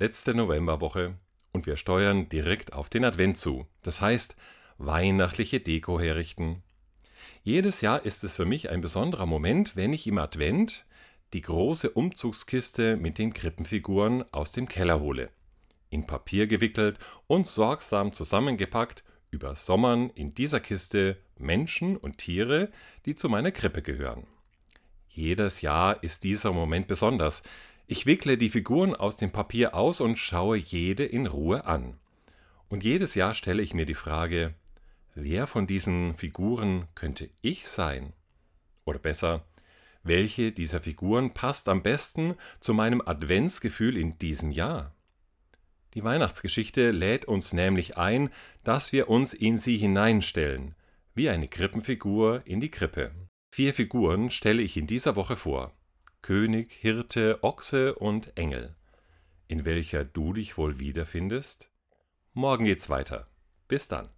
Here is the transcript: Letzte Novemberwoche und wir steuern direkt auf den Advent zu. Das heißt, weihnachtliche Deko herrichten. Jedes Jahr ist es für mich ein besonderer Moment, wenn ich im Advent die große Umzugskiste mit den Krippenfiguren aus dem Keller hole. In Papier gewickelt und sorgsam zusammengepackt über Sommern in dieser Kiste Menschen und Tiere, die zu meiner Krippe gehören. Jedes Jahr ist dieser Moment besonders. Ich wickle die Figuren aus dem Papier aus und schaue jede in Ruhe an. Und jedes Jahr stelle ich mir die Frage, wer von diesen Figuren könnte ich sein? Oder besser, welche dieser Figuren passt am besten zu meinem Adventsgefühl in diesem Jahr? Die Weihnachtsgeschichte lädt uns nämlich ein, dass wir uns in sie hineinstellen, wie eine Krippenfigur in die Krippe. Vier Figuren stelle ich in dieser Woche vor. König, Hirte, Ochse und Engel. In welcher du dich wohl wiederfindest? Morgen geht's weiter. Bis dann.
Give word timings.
Letzte 0.00 0.34
Novemberwoche 0.34 1.14
und 1.52 1.66
wir 1.66 1.76
steuern 1.76 2.28
direkt 2.28 2.72
auf 2.72 2.88
den 2.88 3.04
Advent 3.04 3.38
zu. 3.38 3.68
Das 3.82 4.00
heißt, 4.00 4.34
weihnachtliche 4.76 5.60
Deko 5.60 6.00
herrichten. 6.00 6.64
Jedes 7.44 7.80
Jahr 7.80 8.04
ist 8.04 8.24
es 8.24 8.34
für 8.34 8.44
mich 8.44 8.70
ein 8.70 8.80
besonderer 8.80 9.26
Moment, 9.26 9.76
wenn 9.76 9.92
ich 9.92 10.08
im 10.08 10.18
Advent 10.18 10.84
die 11.32 11.42
große 11.42 11.90
Umzugskiste 11.90 12.96
mit 12.96 13.18
den 13.18 13.32
Krippenfiguren 13.32 14.24
aus 14.32 14.50
dem 14.50 14.66
Keller 14.66 14.98
hole. 14.98 15.30
In 15.90 16.08
Papier 16.08 16.48
gewickelt 16.48 16.98
und 17.28 17.46
sorgsam 17.46 18.12
zusammengepackt 18.12 19.04
über 19.30 19.54
Sommern 19.54 20.10
in 20.10 20.34
dieser 20.34 20.58
Kiste 20.58 21.18
Menschen 21.38 21.96
und 21.96 22.18
Tiere, 22.18 22.72
die 23.06 23.14
zu 23.14 23.28
meiner 23.28 23.52
Krippe 23.52 23.80
gehören. 23.80 24.26
Jedes 25.08 25.60
Jahr 25.60 26.02
ist 26.02 26.24
dieser 26.24 26.52
Moment 26.52 26.88
besonders. 26.88 27.42
Ich 27.86 28.06
wickle 28.06 28.38
die 28.38 28.48
Figuren 28.48 28.94
aus 28.94 29.18
dem 29.18 29.30
Papier 29.30 29.74
aus 29.74 30.00
und 30.00 30.16
schaue 30.16 30.56
jede 30.56 31.04
in 31.04 31.26
Ruhe 31.26 31.66
an. 31.66 31.98
Und 32.68 32.82
jedes 32.82 33.14
Jahr 33.14 33.34
stelle 33.34 33.62
ich 33.62 33.74
mir 33.74 33.84
die 33.84 33.94
Frage, 33.94 34.54
wer 35.14 35.46
von 35.46 35.66
diesen 35.66 36.14
Figuren 36.14 36.88
könnte 36.94 37.28
ich 37.42 37.68
sein? 37.68 38.14
Oder 38.86 38.98
besser, 38.98 39.44
welche 40.02 40.50
dieser 40.50 40.80
Figuren 40.80 41.34
passt 41.34 41.68
am 41.68 41.82
besten 41.82 42.36
zu 42.58 42.72
meinem 42.72 43.02
Adventsgefühl 43.04 43.98
in 43.98 44.18
diesem 44.18 44.50
Jahr? 44.50 44.94
Die 45.92 46.02
Weihnachtsgeschichte 46.02 46.90
lädt 46.90 47.26
uns 47.26 47.52
nämlich 47.52 47.98
ein, 47.98 48.30
dass 48.64 48.92
wir 48.92 49.10
uns 49.10 49.34
in 49.34 49.58
sie 49.58 49.76
hineinstellen, 49.76 50.74
wie 51.14 51.28
eine 51.28 51.48
Krippenfigur 51.48 52.42
in 52.46 52.60
die 52.60 52.70
Krippe. 52.70 53.12
Vier 53.52 53.74
Figuren 53.74 54.30
stelle 54.30 54.62
ich 54.62 54.78
in 54.78 54.86
dieser 54.86 55.16
Woche 55.16 55.36
vor. 55.36 55.72
König, 56.24 56.72
Hirte, 56.72 57.40
Ochse 57.42 57.96
und 57.96 58.34
Engel. 58.38 58.74
In 59.46 59.66
welcher 59.66 60.06
du 60.06 60.32
dich 60.32 60.56
wohl 60.56 60.78
wiederfindest? 60.78 61.68
Morgen 62.32 62.64
geht's 62.64 62.88
weiter. 62.88 63.28
Bis 63.68 63.88
dann. 63.88 64.08